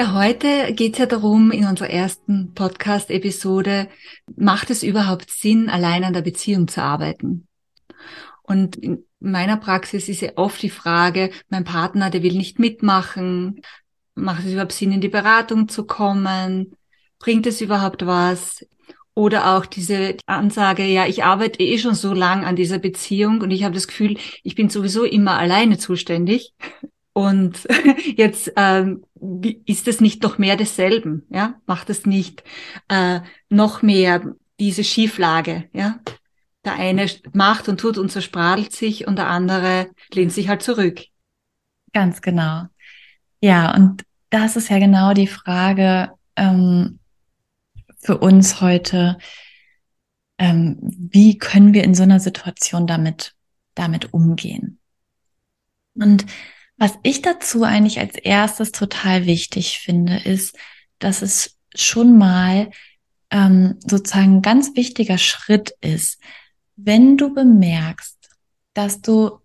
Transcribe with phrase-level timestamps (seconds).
[0.00, 3.86] Ja, heute geht es ja darum, in unserer ersten Podcast-Episode,
[4.34, 7.46] macht es überhaupt Sinn, allein an der Beziehung zu arbeiten?
[8.40, 13.60] Und in meiner Praxis ist ja oft die Frage, mein Partner, der will nicht mitmachen,
[14.14, 16.74] macht es überhaupt Sinn, in die Beratung zu kommen?
[17.18, 18.66] Bringt es überhaupt was?
[19.12, 23.50] Oder auch diese Ansage, ja, ich arbeite eh schon so lang an dieser Beziehung und
[23.50, 26.54] ich habe das Gefühl, ich bin sowieso immer alleine zuständig.
[27.12, 27.66] Und
[28.16, 29.04] jetzt ähm,
[29.66, 31.60] ist es nicht noch mehr desselben, ja?
[31.66, 32.44] Macht es nicht
[32.88, 36.00] äh, noch mehr diese Schieflage, ja?
[36.64, 41.00] Der eine macht und tut und zerspradelt sich und der andere lehnt sich halt zurück.
[41.92, 42.66] Ganz genau.
[43.40, 47.00] Ja, und das ist ja genau die Frage ähm,
[47.98, 49.18] für uns heute.
[50.38, 53.34] Ähm, wie können wir in so einer Situation damit,
[53.74, 54.78] damit umgehen?
[55.94, 56.26] Und
[56.80, 60.56] was ich dazu eigentlich als erstes total wichtig finde, ist,
[60.98, 62.70] dass es schon mal
[63.30, 66.18] ähm, sozusagen ein ganz wichtiger Schritt ist,
[66.76, 68.16] wenn du bemerkst,
[68.72, 69.40] dass du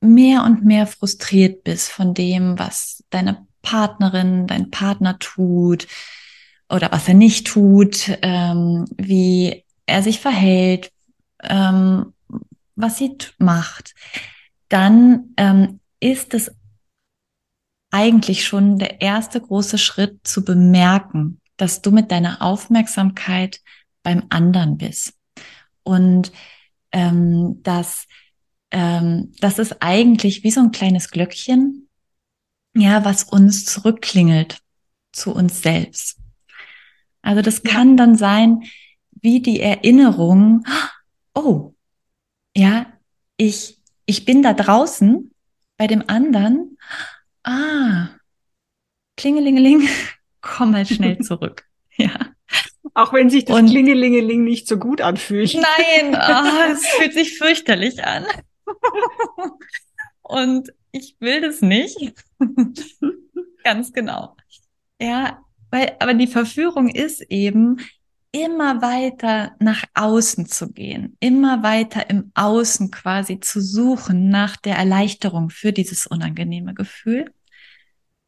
[0.00, 5.86] mehr und mehr frustriert bist von dem, was deine Partnerin, dein Partner tut
[6.68, 10.90] oder was er nicht tut, ähm, wie er sich verhält,
[11.44, 12.12] ähm,
[12.74, 13.94] was sie macht,
[14.68, 16.50] dann ähm, ist es
[17.92, 23.60] eigentlich schon der erste große Schritt zu bemerken, dass du mit deiner Aufmerksamkeit
[24.02, 25.14] beim anderen bist.
[25.84, 26.32] Und
[26.90, 28.06] ähm, dass
[28.72, 31.88] ähm, das ist eigentlich wie so ein kleines Glöckchen,
[32.74, 34.58] ja, was uns zurückklingelt
[35.12, 36.18] zu uns selbst.
[37.20, 38.62] Also das kann dann sein,
[39.10, 40.64] wie die Erinnerung,
[41.34, 41.74] oh,
[42.56, 42.86] ja,
[43.36, 45.30] ich, ich bin da draußen
[45.76, 46.78] bei dem anderen,
[47.44, 48.08] ah,
[49.16, 49.88] klingelingeling,
[50.40, 51.64] komm mal schnell zurück.
[51.96, 52.32] ja.
[52.94, 55.54] Auch wenn sich das und, Klingelingeling nicht so gut anfühlt.
[55.54, 58.26] Nein, oh, es fühlt sich fürchterlich an.
[60.20, 62.12] und ich will das nicht.
[63.64, 64.36] Ganz genau.
[65.00, 67.78] Ja, weil, aber die Verführung ist eben,
[68.32, 74.76] immer weiter nach außen zu gehen, immer weiter im Außen quasi zu suchen nach der
[74.76, 77.30] Erleichterung für dieses unangenehme Gefühl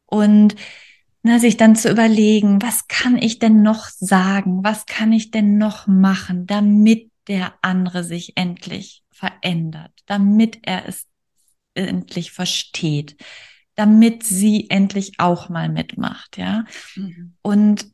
[0.05, 0.55] und
[1.23, 5.57] ne, sich dann zu überlegen, was kann ich denn noch sagen, was kann ich denn
[5.57, 11.07] noch machen, damit der andere sich endlich verändert, damit er es
[11.73, 13.17] endlich versteht,
[13.73, 16.65] damit sie endlich auch mal mitmacht, ja.
[16.95, 17.35] Mhm.
[17.41, 17.87] Und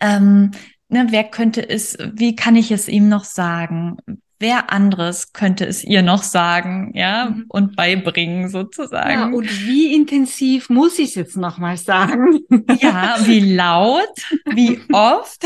[0.00, 0.50] ähm,
[0.92, 3.96] ne, wer könnte es, wie kann ich es ihm noch sagen?
[4.38, 7.44] Wer anderes könnte es ihr noch sagen, ja, mhm.
[7.48, 9.10] und beibringen sozusagen.
[9.10, 12.40] Ja, und wie intensiv muss ich es jetzt nochmal sagen?
[12.80, 14.10] Ja, wie laut,
[14.46, 15.44] wie oft?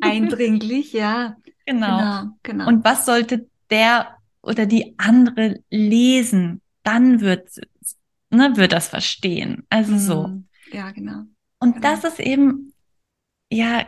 [0.00, 1.36] Eindringlich, ja.
[1.66, 1.98] Genau.
[1.98, 2.30] genau.
[2.42, 2.66] genau.
[2.66, 6.60] Und was sollte der oder die andere lesen?
[6.82, 7.48] Dann wird,
[8.30, 9.64] ne, wird das verstehen.
[9.70, 9.98] Also mhm.
[9.98, 10.42] so.
[10.72, 11.22] Ja, genau.
[11.60, 11.88] Und genau.
[11.88, 12.72] das ist eben,
[13.52, 13.86] ja,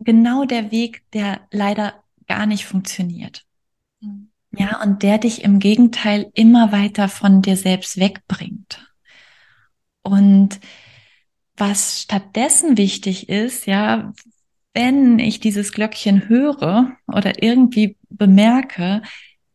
[0.00, 3.44] genau der Weg, der leider gar nicht funktioniert.
[4.00, 4.30] Mhm.
[4.52, 8.84] Ja, und der dich im Gegenteil immer weiter von dir selbst wegbringt.
[10.02, 10.58] Und
[11.56, 14.12] was stattdessen wichtig ist, ja,
[14.72, 19.02] wenn ich dieses Glöckchen höre oder irgendwie bemerke,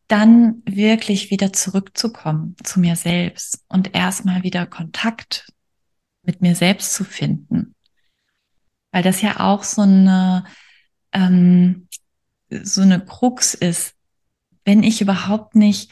[0.07, 5.51] dann wirklich wieder zurückzukommen zu mir selbst und erstmal wieder Kontakt
[6.21, 7.74] mit mir selbst zu finden
[8.95, 10.45] weil das ja auch so eine,
[11.11, 11.89] ähm,
[12.49, 13.93] so eine Krux ist.
[14.63, 15.91] Wenn ich überhaupt nicht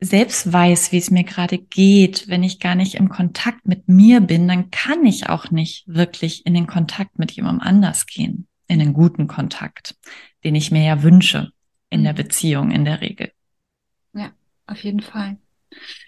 [0.00, 4.22] selbst weiß, wie es mir gerade geht, wenn ich gar nicht im Kontakt mit mir
[4.22, 8.78] bin, dann kann ich auch nicht wirklich in den Kontakt mit jemandem anders gehen, in
[8.78, 9.94] den guten Kontakt,
[10.42, 11.52] den ich mir ja wünsche
[11.90, 12.04] in mhm.
[12.04, 13.30] der Beziehung in der Regel.
[14.14, 14.32] Ja,
[14.66, 15.36] auf jeden Fall.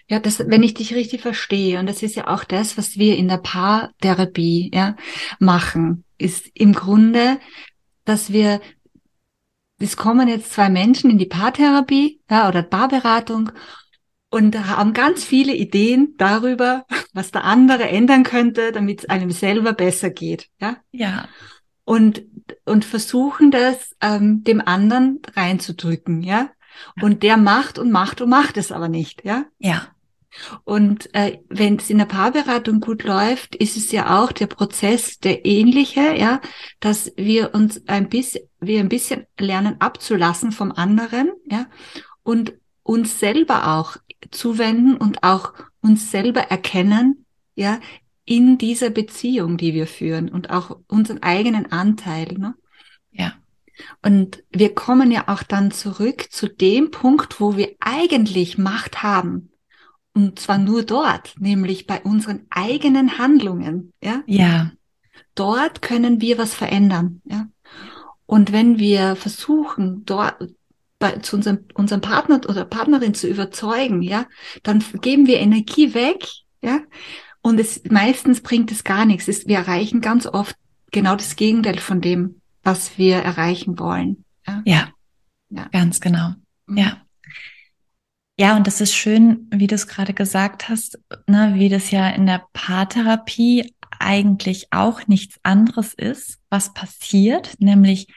[0.09, 3.15] Ja, das, wenn ich dich richtig verstehe, und das ist ja auch das, was wir
[3.15, 4.95] in der Paartherapie ja,
[5.37, 7.39] machen, ist im Grunde,
[8.05, 8.61] dass wir,
[9.79, 13.51] es kommen jetzt zwei Menschen in die Paartherapie ja, oder Paarberatung
[14.29, 19.73] und haben ganz viele Ideen darüber, was der andere ändern könnte, damit es einem selber
[19.73, 20.49] besser geht.
[20.59, 20.77] Ja.
[20.91, 21.27] Ja.
[21.85, 22.23] und,
[22.65, 26.49] und versuchen das ähm, dem anderen reinzudrücken, ja.
[27.01, 29.45] Und der macht und macht und macht es aber nicht, ja.
[29.59, 29.87] Ja.
[30.63, 35.19] Und äh, wenn es in der Paarberatung gut läuft, ist es ja auch der Prozess
[35.19, 36.41] der ähnliche, ja,
[36.79, 41.67] dass wir uns ein bisschen, wir ein bisschen lernen abzulassen vom anderen, ja,
[42.23, 42.53] und
[42.83, 43.97] uns selber auch
[44.31, 47.79] zuwenden und auch uns selber erkennen, ja,
[48.25, 52.55] in dieser Beziehung, die wir führen und auch unseren eigenen Anteil, ne?
[53.11, 53.33] Ja.
[54.01, 59.51] Und wir kommen ja auch dann zurück zu dem Punkt, wo wir eigentlich Macht haben.
[60.15, 64.23] Und zwar nur dort, nämlich bei unseren eigenen Handlungen, ja?
[64.25, 64.71] Ja.
[65.35, 67.47] Dort können wir was verändern, ja?
[68.25, 70.37] Und wenn wir versuchen, dort
[70.99, 74.25] bei, zu unserem, unserem Partner oder Partnerin zu überzeugen, ja,
[74.63, 76.25] dann geben wir Energie weg,
[76.61, 76.79] ja,
[77.41, 79.27] und es meistens bringt es gar nichts.
[79.27, 80.55] Es, wir erreichen ganz oft
[80.91, 84.23] genau das Gegenteil von dem, was wir erreichen wollen.
[84.47, 84.87] Ja, ja,
[85.49, 85.67] ja.
[85.71, 86.31] ganz genau.
[86.67, 86.77] Mhm.
[86.77, 87.04] Ja.
[88.37, 92.09] Ja, und das ist schön, wie du es gerade gesagt hast, ne, wie das ja
[92.09, 98.07] in der Paartherapie eigentlich auch nichts anderes ist, was passiert, nämlich,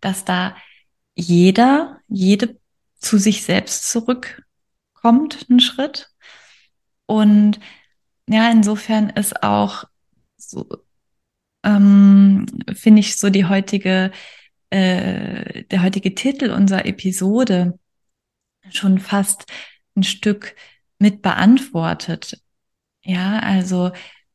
[0.00, 0.56] dass da
[1.14, 2.58] jeder, jede
[2.98, 6.10] zu sich selbst zurückkommt, einen Schritt.
[7.06, 7.60] Und
[8.28, 9.84] ja, insofern ist auch
[10.36, 10.66] so,
[11.64, 14.10] ähm, finde ich so die heutige,
[14.70, 17.78] äh, der heutige Titel unserer Episode
[18.70, 19.46] schon fast
[19.96, 20.54] ein Stück
[20.98, 22.42] mit beantwortet.
[23.02, 23.92] Ja, also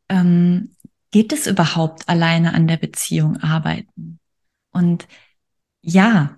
[0.09, 0.75] ähm,
[1.11, 4.19] geht es überhaupt alleine an der Beziehung arbeiten?
[4.71, 5.07] Und
[5.81, 6.37] ja,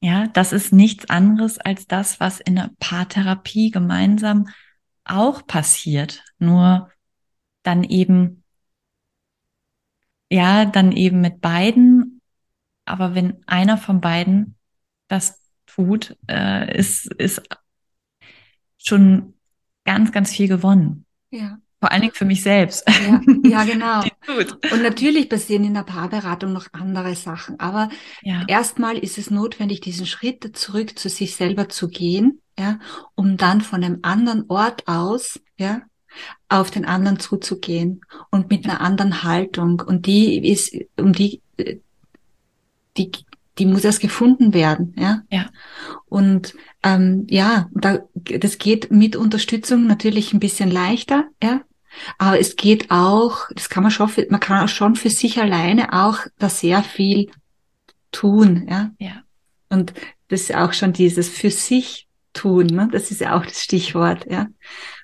[0.00, 4.48] ja, das ist nichts anderes als das, was in der Paartherapie gemeinsam
[5.04, 6.90] auch passiert, nur
[7.62, 8.44] dann eben,
[10.30, 12.20] ja, dann eben mit beiden,
[12.84, 14.56] aber wenn einer von beiden
[15.08, 15.37] das
[15.78, 17.40] tut, äh, ist, ist
[18.78, 19.34] schon
[19.84, 21.06] ganz, ganz viel gewonnen.
[21.30, 21.58] Ja.
[21.80, 22.84] Vor allen Dingen für mich selbst.
[22.88, 24.02] Ja, ja genau.
[24.72, 27.60] Und natürlich passieren in der Paarberatung noch andere Sachen.
[27.60, 27.88] Aber
[28.22, 28.42] ja.
[28.48, 32.78] erstmal ist es notwendig, diesen Schritt zurück zu sich selber zu gehen ja,
[33.14, 35.82] um dann von einem anderen Ort aus, ja,
[36.48, 38.00] auf den anderen zuzugehen
[38.30, 39.80] und mit einer anderen Haltung.
[39.80, 41.40] Und die ist, um die,
[42.96, 43.12] die,
[43.58, 45.22] die muss erst gefunden werden, ja.
[45.30, 45.50] Ja.
[46.06, 51.62] Und ähm, ja, da, das geht mit Unterstützung natürlich ein bisschen leichter, ja.
[52.18, 55.40] Aber es geht auch, das kann man schon, für, man kann auch schon für sich
[55.40, 57.30] alleine auch da sehr viel
[58.12, 58.90] tun, ja.
[58.98, 59.22] Ja.
[59.68, 59.92] Und
[60.28, 62.66] das ist auch schon dieses für sich tun.
[62.66, 62.88] Ne?
[62.92, 64.48] Das ist ja auch das Stichwort, ja.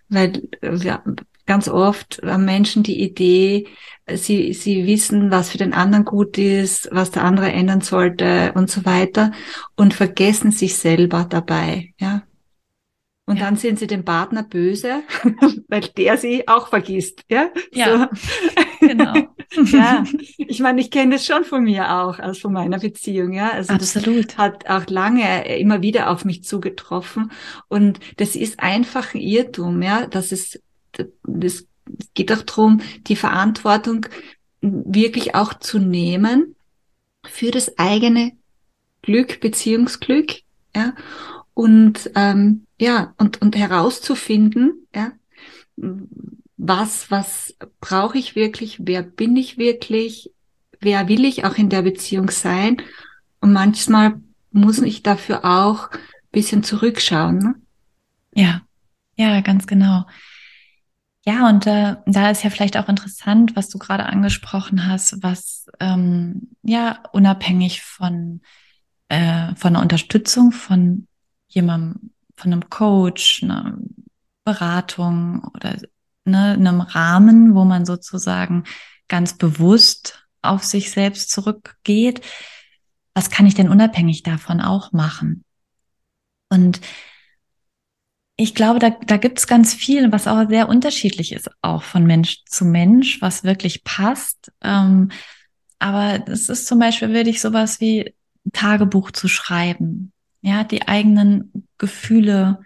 [0.08, 1.02] Weil ja,
[1.46, 3.66] ganz oft haben Menschen die Idee,
[4.12, 8.70] sie, sie wissen, was für den anderen gut ist, was der andere ändern sollte und
[8.70, 9.32] so weiter
[9.76, 12.22] und vergessen sich selber dabei, ja.
[13.26, 13.46] Und ja.
[13.46, 15.02] dann sind sie dem Partner böse,
[15.68, 17.48] weil der sie auch vergisst, ja?
[17.72, 18.86] Ja, so.
[18.86, 19.14] genau.
[19.72, 20.04] ja,
[20.36, 23.50] ich meine, ich kenne das schon von mir auch, also von meiner Beziehung, ja.
[23.50, 24.28] Also Absolut.
[24.28, 27.32] Das hat auch lange immer wieder auf mich zugetroffen.
[27.68, 30.06] Und das ist einfach ein Irrtum, ja.
[30.06, 30.60] Das ist,
[31.22, 31.66] das
[32.14, 34.06] geht auch darum, die Verantwortung
[34.60, 36.54] wirklich auch zu nehmen
[37.24, 38.32] für das eigene
[39.02, 40.40] Glück, Beziehungsglück,
[40.74, 40.94] ja.
[41.52, 45.12] Und ähm, ja, und, und herauszufinden, ja,
[46.56, 50.32] was, was brauche ich wirklich, wer bin ich wirklich,
[50.80, 52.78] wer will ich auch in der Beziehung sein.
[53.40, 54.20] Und manchmal
[54.50, 55.90] muss ich dafür auch
[56.32, 57.38] bisschen zurückschauen.
[57.38, 57.54] Ne?
[58.34, 58.62] Ja,
[59.16, 60.04] ja, ganz genau.
[61.26, 65.66] Ja, und äh, da ist ja vielleicht auch interessant, was du gerade angesprochen hast, was
[65.80, 68.42] ähm, ja unabhängig von
[69.08, 71.06] äh, von der Unterstützung von
[71.48, 73.78] jemandem, von einem Coach, einer
[74.44, 75.76] Beratung oder
[76.24, 78.64] ne, einem Rahmen, wo man sozusagen
[79.08, 82.22] ganz bewusst auf sich selbst zurückgeht.
[83.14, 85.44] Was kann ich denn unabhängig davon auch machen?
[86.50, 86.80] Und
[88.36, 92.04] ich glaube, da, da gibt es ganz viel, was auch sehr unterschiedlich ist, auch von
[92.04, 94.52] Mensch zu Mensch, was wirklich passt.
[94.60, 95.10] Ähm,
[95.78, 98.14] aber es ist zum Beispiel wirklich sowas wie
[98.52, 102.60] Tagebuch zu schreiben, ja, die eigenen Gefühle,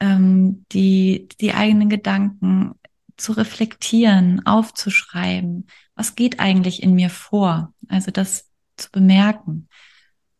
[0.00, 2.72] ähm, die, die eigenen Gedanken
[3.16, 5.66] zu reflektieren, aufzuschreiben.
[5.94, 7.74] Was geht eigentlich in mir vor?
[7.88, 9.68] Also das zu bemerken.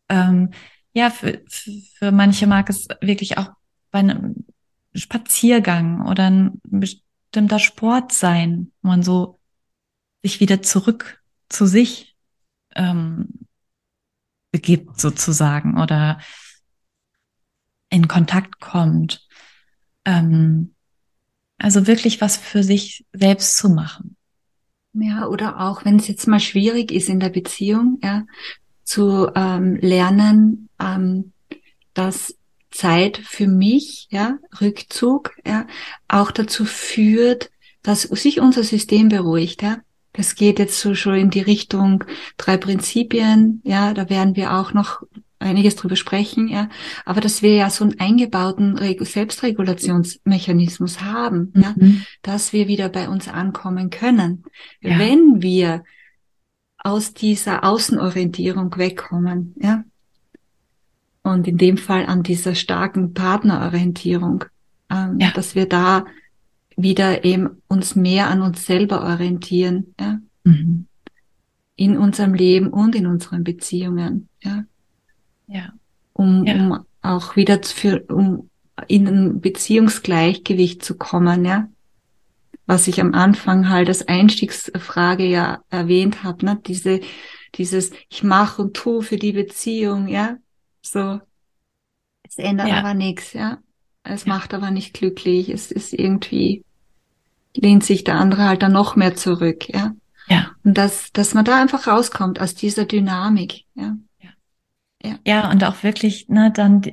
[0.09, 0.49] Ähm,
[0.93, 3.51] ja, für, für manche mag es wirklich auch
[3.91, 4.45] bei einem
[4.93, 9.39] Spaziergang oder ein bestimmter Sport sein, wo man so
[10.23, 12.15] sich wieder zurück zu sich
[12.75, 13.27] ähm,
[14.51, 16.19] begibt sozusagen oder
[17.89, 19.27] in Kontakt kommt.
[20.05, 20.75] Ähm,
[21.57, 24.15] also wirklich was für sich selbst zu machen.
[24.93, 28.25] Ja, oder auch wenn es jetzt mal schwierig ist in der Beziehung, ja,
[28.83, 31.31] zu ähm, lernen, ähm,
[31.93, 32.35] dass
[32.71, 35.67] Zeit für mich, ja, Rückzug, ja,
[36.07, 37.51] auch dazu führt,
[37.83, 39.77] dass sich unser System beruhigt, ja.
[40.13, 42.03] Das geht jetzt so schon in die Richtung
[42.35, 45.03] drei Prinzipien, ja, da werden wir auch noch
[45.39, 46.69] einiges drüber sprechen, ja.
[47.05, 51.61] Aber dass wir ja so einen eingebauten Selbstregulationsmechanismus haben, mhm.
[51.61, 51.75] ja,
[52.21, 54.43] dass wir wieder bei uns ankommen können.
[54.81, 54.99] Ja.
[54.99, 55.83] Wenn wir
[56.77, 59.83] aus dieser Außenorientierung wegkommen, ja.
[61.31, 64.45] Und in dem Fall an dieser starken Partnerorientierung,
[64.89, 65.31] ähm, ja.
[65.31, 66.05] dass wir da
[66.75, 70.19] wieder eben uns mehr an uns selber orientieren, ja.
[70.43, 70.87] Mhm.
[71.75, 74.65] In unserem Leben und in unseren Beziehungen, ja.
[75.47, 75.73] Ja.
[76.13, 76.53] Um, ja.
[76.55, 78.49] um auch wieder für, um
[78.87, 81.69] in ein Beziehungsgleichgewicht zu kommen, ja.
[82.65, 86.61] Was ich am Anfang halt als Einstiegsfrage ja erwähnt habe, ne?
[86.65, 87.01] Diese,
[87.55, 90.37] dieses Ich mache und tu für die Beziehung, ja.
[90.81, 91.21] So.
[92.23, 92.79] Es ändert ja.
[92.79, 93.59] aber nichts, ja.
[94.03, 94.33] Es ja.
[94.33, 95.49] macht aber nicht glücklich.
[95.49, 96.63] Es ist irgendwie,
[97.55, 99.93] lehnt sich der andere halt dann noch mehr zurück, ja.
[100.27, 100.51] Ja.
[100.63, 103.97] Und dass, dass man da einfach rauskommt aus dieser Dynamik, ja.
[105.03, 106.83] Ja, ja und auch wirklich ne, dann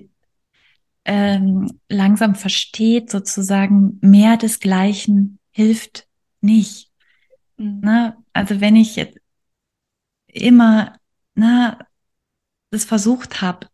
[1.05, 6.07] ähm, langsam versteht, sozusagen, mehr desgleichen hilft
[6.41, 6.91] nicht.
[7.57, 7.81] Mhm.
[7.81, 8.17] Ne?
[8.33, 9.19] Also wenn ich jetzt
[10.27, 10.99] immer
[11.35, 11.79] ne,
[12.71, 13.69] das versucht habe,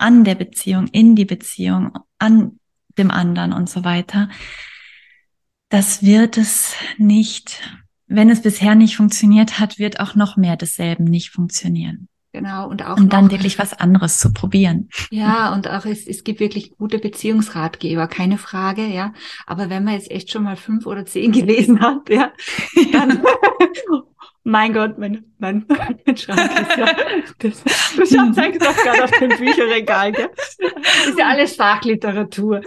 [0.00, 2.58] an der Beziehung, in die Beziehung, an
[2.98, 4.28] dem anderen und so weiter,
[5.68, 7.62] das wird es nicht,
[8.06, 12.08] wenn es bisher nicht funktioniert hat, wird auch noch mehr desselben nicht funktionieren.
[12.32, 12.96] Genau, und auch.
[12.96, 14.88] Und dann noch, wirklich was anderes zu probieren.
[15.10, 19.12] Ja, und auch es, es gibt wirklich gute Beziehungsratgeber, keine Frage, ja.
[19.46, 22.32] Aber wenn man jetzt echt schon mal fünf oder zehn gelesen hat, ja,
[22.92, 23.22] dann,
[24.42, 25.66] mein Gott, mein, mein,
[26.06, 26.96] mein Schrank ist ja,
[27.38, 27.62] das,
[27.96, 30.30] du zeigst doch gerade auf dem Bücherregal, gell?
[30.36, 32.62] Das ist ja alles Fachliteratur.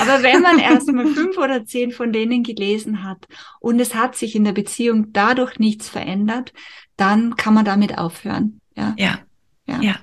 [0.00, 3.26] Aber wenn man erst mal fünf oder zehn von denen gelesen hat
[3.60, 6.52] und es hat sich in der Beziehung dadurch nichts verändert,
[6.96, 8.60] dann kann man damit aufhören.
[8.76, 8.94] Ja.
[8.98, 9.18] Ja.
[9.66, 9.80] ja.
[9.80, 9.96] ja.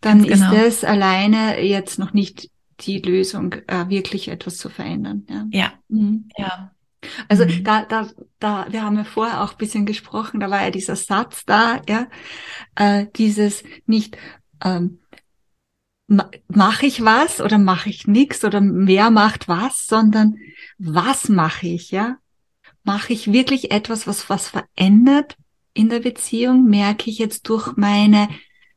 [0.00, 0.54] Dann ist genau.
[0.54, 5.26] das alleine jetzt noch nicht die Lösung, äh, wirklich etwas zu verändern.
[5.28, 5.46] Ja.
[5.50, 5.72] Ja.
[5.88, 6.28] Mhm.
[6.36, 6.70] ja.
[7.28, 7.64] Also mhm.
[7.64, 10.96] da, da, da, wir haben ja vorher auch ein bisschen gesprochen, da war ja dieser
[10.96, 12.08] Satz da, ja,
[12.76, 14.18] äh, dieses nicht
[14.62, 15.00] ähm,
[16.48, 20.36] mache ich was oder mache ich nichts oder wer macht was, sondern
[20.78, 22.16] was mache ich, ja?
[22.82, 25.36] Mache ich wirklich etwas, was was verändert
[25.72, 26.64] in der Beziehung?
[26.64, 28.28] Merke ich jetzt durch meine,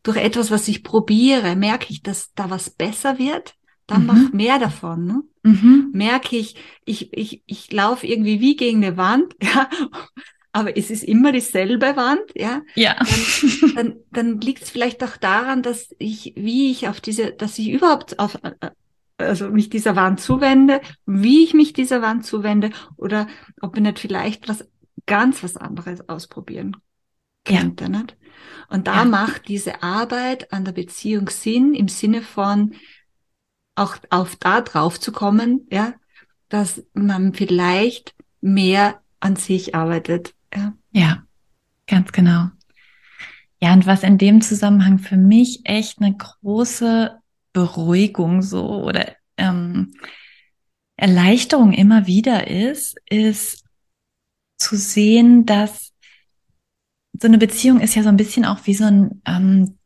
[0.03, 3.55] durch etwas, was ich probiere, merke ich, dass da was besser wird?
[3.87, 4.07] Dann mhm.
[4.07, 5.05] mach mehr davon.
[5.05, 5.23] Ne?
[5.43, 5.89] Mhm.
[5.93, 9.69] Merke ich, ich, ich, ich laufe irgendwie wie gegen eine Wand, ja,
[10.53, 12.61] aber es ist immer dieselbe Wand, ja.
[12.75, 12.95] Ja.
[12.99, 17.57] Dann, dann, dann liegt es vielleicht auch daran, dass ich, wie ich auf diese, dass
[17.59, 18.69] ich überhaupt auf, äh,
[19.17, 23.27] also mich dieser Wand zuwende, wie ich mich dieser Wand zuwende oder
[23.61, 24.67] ob ich nicht vielleicht was
[25.05, 26.77] ganz was anderes ausprobieren
[27.43, 27.85] könnte.
[27.85, 27.89] Ja.
[27.89, 28.17] Nicht?
[28.69, 29.05] Und da ja.
[29.05, 32.75] macht diese Arbeit an der Beziehung Sinn im Sinne von
[33.75, 35.93] auch auf da drauf zu kommen, ja,
[36.49, 40.35] dass man vielleicht mehr an sich arbeitet.
[40.53, 41.23] Ja, ja
[41.87, 42.49] ganz genau.
[43.61, 47.17] Ja, und was in dem Zusammenhang für mich echt eine große
[47.53, 49.93] Beruhigung so oder ähm,
[50.97, 53.63] Erleichterung immer wieder ist, ist
[54.57, 55.93] zu sehen, dass
[57.19, 59.77] so eine Beziehung ist ja so ein bisschen auch wie so ein ähm,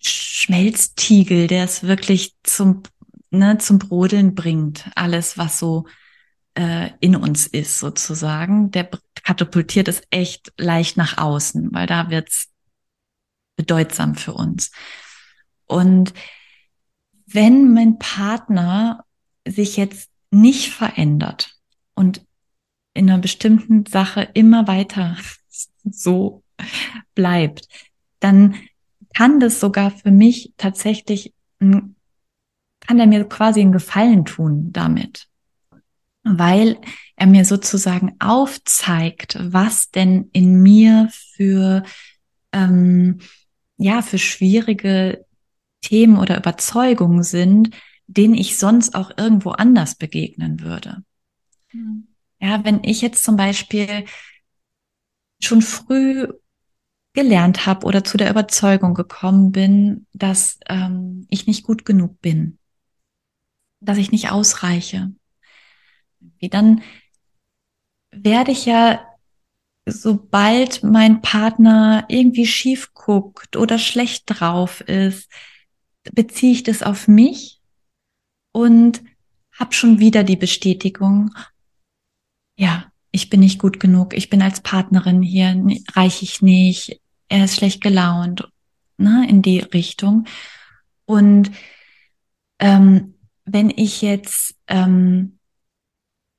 [0.00, 2.82] Schmelztiegel, der es wirklich zum,
[3.38, 4.90] ne, zum Brodeln bringt.
[4.94, 5.86] Alles, was so
[6.54, 8.70] äh, in uns ist, sozusagen.
[8.70, 8.88] Der
[9.22, 12.50] katapultiert es echt leicht nach außen, weil da wird's
[13.56, 14.70] bedeutsam für uns.
[15.66, 16.14] Und
[17.26, 19.04] wenn mein Partner
[19.46, 21.54] sich jetzt nicht verändert
[21.94, 22.24] und
[22.92, 25.16] in einer bestimmten Sache immer weiter
[25.84, 26.42] so
[27.14, 27.68] bleibt,
[28.20, 28.56] dann
[29.14, 31.34] kann das sogar für mich tatsächlich,
[32.86, 35.28] kann er mir quasi einen Gefallen tun damit,
[36.22, 36.78] weil
[37.16, 41.82] er mir sozusagen aufzeigt, was denn in mir für,
[42.52, 43.20] ähm,
[43.76, 45.24] ja, für schwierige
[45.80, 47.70] Themen oder Überzeugungen sind,
[48.06, 51.02] denen ich sonst auch irgendwo anders begegnen würde.
[51.72, 52.08] Mhm.
[52.40, 54.04] Ja, wenn ich jetzt zum Beispiel
[55.40, 56.28] schon früh
[57.14, 62.58] gelernt habe oder zu der Überzeugung gekommen bin, dass ähm, ich nicht gut genug bin,
[63.84, 65.12] dass ich nicht ausreiche.
[66.40, 66.82] Dann
[68.10, 69.04] werde ich ja,
[69.86, 75.30] sobald mein Partner irgendwie schief guckt oder schlecht drauf ist,
[76.12, 77.60] beziehe ich das auf mich
[78.52, 79.02] und
[79.52, 81.30] habe schon wieder die Bestätigung,
[82.56, 85.54] ja, ich bin nicht gut genug, ich bin als Partnerin hier,
[85.92, 88.48] reiche ich nicht, er ist schlecht gelaunt,
[88.96, 90.26] ne, in die Richtung.
[91.04, 91.52] Und
[92.58, 93.13] ähm,
[93.44, 95.38] wenn ich jetzt, ähm,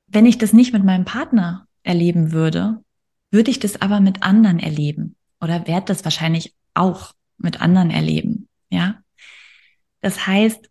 [0.08, 2.84] wenn ich das nicht mit meinem Partner erleben würde,
[3.32, 8.48] würde ich das aber mit anderen erleben oder werde das wahrscheinlich auch mit anderen erleben,
[8.70, 9.02] ja.
[10.02, 10.70] Das heißt,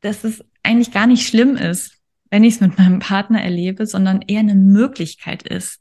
[0.00, 1.98] dass es eigentlich gar nicht schlimm ist,
[2.30, 5.80] wenn ich es mit meinem Partner erlebe, sondern eher eine Möglichkeit ist,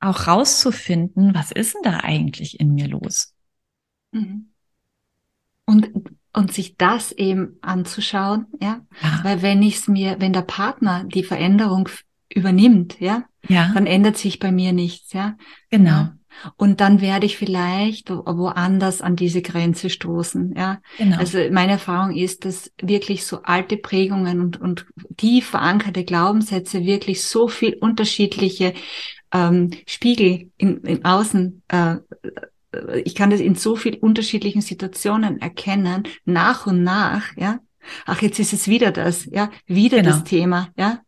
[0.00, 3.34] auch rauszufinden, was ist denn da eigentlich in mir los?
[4.12, 4.52] Mhm.
[5.66, 5.90] Und,
[6.34, 8.80] und sich das eben anzuschauen, ja?
[9.02, 9.20] ja.
[9.22, 11.88] Weil wenn ich es mir, wenn der Partner die Veränderung
[12.28, 15.36] übernimmt, ja, ja, dann ändert sich bei mir nichts, ja.
[15.70, 15.90] Genau.
[15.90, 16.16] Ja?
[16.56, 20.54] Und dann werde ich vielleicht woanders an diese Grenze stoßen.
[20.56, 21.18] Ja, genau.
[21.18, 24.86] also meine Erfahrung ist, dass wirklich so alte Prägungen und, und
[25.16, 28.74] tief verankerte Glaubenssätze wirklich so viel unterschiedliche
[29.32, 31.96] ähm, Spiegel in, im Außen äh,
[33.04, 37.60] ich kann das in so viel unterschiedlichen Situationen erkennen, nach und nach, ja.
[38.06, 40.10] Ach, jetzt ist es wieder das, ja, wieder genau.
[40.10, 41.00] das Thema, ja.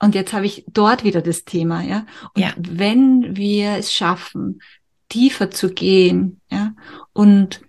[0.00, 2.06] Und jetzt habe ich dort wieder das Thema, ja.
[2.34, 2.52] Und ja.
[2.56, 4.60] wenn wir es schaffen,
[5.08, 6.74] tiefer zu gehen, ja,
[7.12, 7.62] und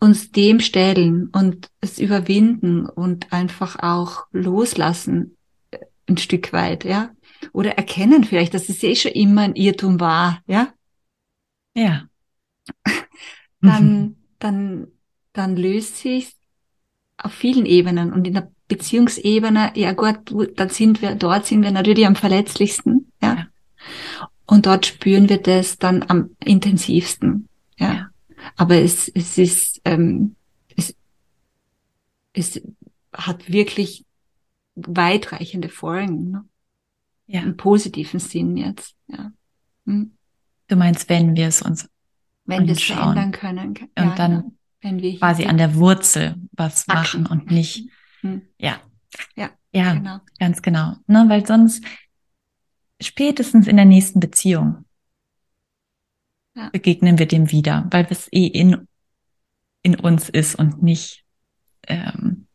[0.00, 5.36] uns dem stellen und es überwinden und einfach auch loslassen,
[5.70, 7.10] äh, ein Stück weit, ja.
[7.52, 10.72] Oder erkennen vielleicht, dass es eh schon immer ein Irrtum war, ja.
[11.74, 12.08] Ja.
[13.60, 14.16] Dann, mhm.
[14.38, 14.86] dann,
[15.32, 16.34] dann löst sich
[17.16, 21.70] auf vielen Ebenen und in der Beziehungsebene, ja gut, dann sind wir, dort sind wir
[21.70, 23.34] natürlich am verletzlichsten, ja.
[23.34, 23.48] ja.
[24.46, 27.48] Und dort spüren wir das dann am intensivsten,
[27.78, 27.94] ja.
[27.94, 28.08] ja.
[28.56, 30.36] Aber es, es ist, ähm,
[30.76, 30.94] es,
[32.34, 32.60] es
[33.12, 34.04] hat wirklich
[34.74, 36.44] weitreichende Folgen, ne?
[37.26, 37.40] Ja.
[37.40, 39.32] Im positiven Sinn jetzt, ja.
[39.86, 40.12] Hm.
[40.68, 41.88] Du meinst, wenn wir es uns
[42.44, 43.74] wenn wir es verändern können.
[43.96, 44.52] Ja, und dann genau.
[44.82, 47.88] wenn wir quasi an der Wurzel was machen und nicht
[48.24, 48.42] hm.
[48.58, 48.80] Ja.
[49.36, 49.50] Ja.
[49.72, 50.20] Ja, genau.
[50.38, 50.96] ganz genau.
[51.06, 51.84] Ne, weil sonst
[53.00, 54.84] spätestens in der nächsten Beziehung
[56.54, 56.70] ja.
[56.70, 58.88] begegnen wir dem wieder, weil es eh in,
[59.82, 61.24] in uns ist und nicht
[61.86, 62.46] ähm,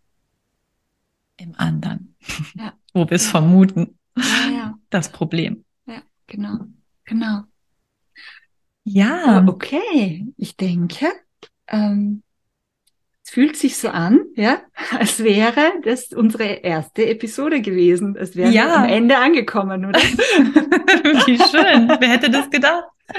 [1.38, 2.16] im anderen,
[2.56, 2.74] ja.
[2.94, 4.00] wo wir es vermuten.
[4.16, 4.78] Ja.
[4.90, 5.66] Das Problem.
[5.86, 6.66] Ja, genau.
[7.06, 7.44] Genau.
[8.92, 9.46] Ja.
[9.48, 11.06] Okay, ich denke,
[11.68, 12.24] ähm,
[13.24, 14.62] es fühlt sich so an, ja,
[14.98, 18.16] als wäre das unsere erste Episode gewesen.
[18.20, 18.78] Es wäre ja.
[18.78, 20.00] am Ende angekommen, oder?
[20.00, 21.88] Wie schön.
[22.00, 22.86] Wer hätte das gedacht?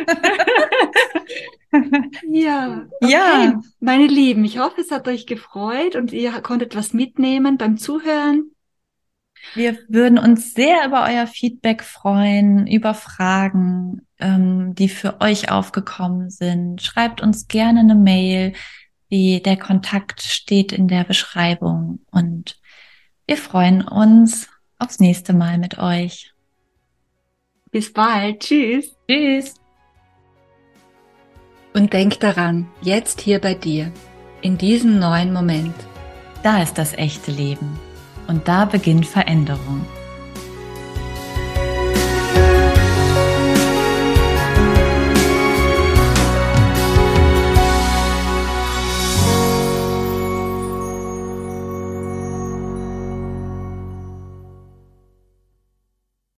[2.29, 2.87] ja.
[3.01, 3.13] Okay.
[3.13, 3.61] Ja.
[3.79, 8.51] Meine Lieben, ich hoffe, es hat euch gefreut und ihr konntet was mitnehmen beim Zuhören.
[9.55, 16.31] Wir würden uns sehr über euer Feedback freuen, über Fragen, ähm, die für euch aufgekommen
[16.31, 16.83] sind.
[16.83, 18.53] Schreibt uns gerne eine Mail
[19.11, 22.59] wie der Kontakt steht in der Beschreibung und
[23.27, 24.49] wir freuen uns
[24.79, 26.33] aufs nächste Mal mit euch.
[27.71, 28.41] Bis bald.
[28.41, 28.97] Tschüss.
[29.09, 29.55] Tschüss.
[31.75, 33.93] Und denk daran, jetzt hier bei dir,
[34.43, 35.75] in diesem neuen Moment.
[36.43, 37.79] Da ist das echte Leben.
[38.31, 39.85] Und da beginnt Veränderung.